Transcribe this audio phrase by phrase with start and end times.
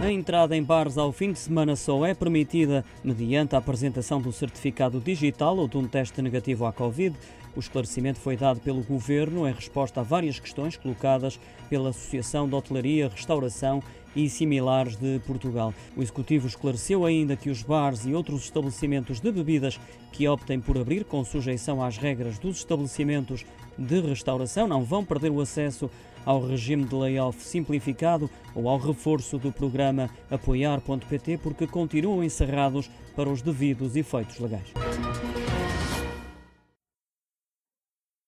[0.00, 4.32] A entrada em bares ao fim de semana só é permitida mediante a apresentação do
[4.32, 7.14] certificado digital ou de um teste negativo à Covid.
[7.54, 11.38] O esclarecimento foi dado pelo Governo em resposta a várias questões colocadas
[11.68, 13.82] pela Associação de Hotelaria, Restauração
[14.14, 15.74] e similares de Portugal.
[15.96, 19.78] O Executivo esclareceu ainda que os bares e outros estabelecimentos de bebidas
[20.12, 23.44] que optem por abrir com sujeição às regras dos estabelecimentos
[23.78, 25.90] de restauração não vão perder o acesso
[26.24, 33.30] ao regime de layoff simplificado ou ao reforço do programa apoiar.pt porque continuam encerrados para
[33.30, 35.39] os devidos efeitos legais.